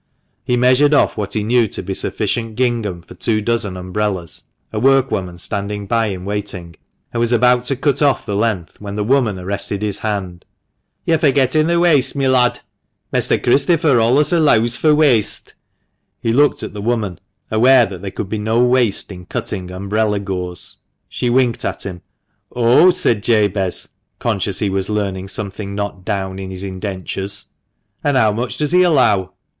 He 0.43 0.57
measured 0.57 0.95
off 0.95 1.15
what 1.15 1.33
he 1.33 1.43
knew 1.43 1.67
to 1.67 1.83
be 1.83 1.93
sufficient 1.93 2.55
gingham 2.55 3.03
for 3.03 3.13
two 3.13 3.39
dozen 3.39 3.77
umbrellas 3.77 4.41
(a 4.73 4.79
workwoman 4.79 5.37
standing 5.37 5.85
by 5.85 6.07
in 6.07 6.25
waiting), 6.25 6.75
and 7.13 7.19
was 7.19 7.31
about 7.31 7.65
to 7.65 7.75
cut 7.75 8.01
off 8.01 8.25
the 8.25 8.35
length 8.35 8.81
when 8.81 8.95
the 8.95 9.03
woman 9.03 9.37
arrested 9.37 9.83
his 9.83 9.99
hand." 9.99 10.43
Yo're 11.05 11.19
furgettin1 11.19 11.65
th' 11.67 11.79
weaste, 11.79 12.15
mi 12.15 12.27
lad; 12.27 12.61
Mester 13.11 13.37
Christopher 13.37 13.99
allus 13.99 14.31
alleaws 14.33 14.75
fur 14.75 14.91
weaste." 14.95 15.53
He 16.19 16.33
looked 16.33 16.63
at 16.63 16.73
the 16.73 16.81
woman, 16.81 17.19
aware 17.51 17.85
there 17.85 18.09
could 18.09 18.27
be 18.27 18.39
no 18.39 18.59
waste 18.59 19.11
in 19.11 19.27
cutting 19.27 19.69
umbrella 19.69 20.19
gores. 20.19 20.77
She 21.09 21.29
winked 21.29 21.63
at 21.63 21.85
him. 21.85 22.01
THE 22.51 22.59
MANCHESTER 22.59 22.59
MAN. 22.67 22.75
161 22.87 22.87
"Oh!" 22.87 22.89
said 22.89 23.23
Jabez, 23.53 23.89
conscious 24.17 24.57
he 24.57 24.69
was 24.71 24.89
learning 24.89 25.27
something 25.27 25.75
not 25.75 26.03
down 26.03 26.39
in 26.39 26.49
his 26.49 26.63
indentures. 26.63 27.45
"And 28.03 28.17
how 28.17 28.31
much 28.31 28.57
does 28.57 28.71
he 28.71 28.81
allow?" 28.81 29.33